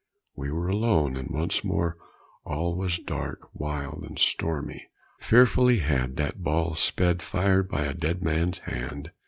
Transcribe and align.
We 0.35 0.51
were 0.51 0.67
alone; 0.67 1.15
and 1.15 1.29
once 1.29 1.63
more 1.63 1.95
all 2.43 2.73
was 2.75 2.97
dark, 2.97 3.47
wild 3.53 4.01
and 4.03 4.17
stormy. 4.17 4.87
Fearfully 5.19 5.77
had 5.77 6.15
that 6.15 6.41
ball 6.41 6.73
sped 6.73 7.21
fired 7.21 7.69
by 7.69 7.83
a 7.83 7.93
dead 7.93 8.23
man's 8.23 8.57
hand. 8.57 9.11